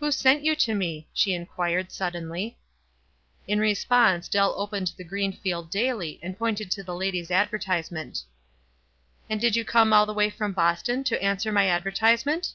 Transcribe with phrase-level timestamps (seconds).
[0.00, 2.54] "Who sent you to me?" she inquired, sud denly.
[3.46, 8.22] In response Dell opened the Greenfield daily and pointed to the lady's advertisement.
[9.28, 12.54] "And did you come all the way from Boston to answer my advertisement?"